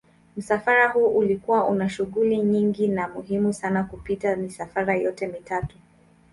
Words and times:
Msafara 0.37 0.87
huu 0.89 1.07
ulikuwa 1.07 1.67
una 1.67 1.89
shughuli 1.89 2.37
nyingi 2.37 2.87
na 2.87 3.07
muhimu 3.07 3.53
sana 3.53 3.83
kupita 3.83 4.35
misafara 4.35 4.95
yote 4.95 5.27
mitatu. 5.27 5.77